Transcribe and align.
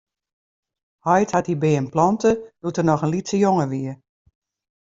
Heit 1.07 1.29
hat 1.33 1.47
dy 1.47 1.55
beam 1.63 1.85
plante 1.93 2.31
doe't 2.61 2.79
er 2.79 2.87
noch 2.87 3.03
in 3.05 3.13
lytse 3.13 3.37
jonge 3.45 3.65
wie. 3.73 3.91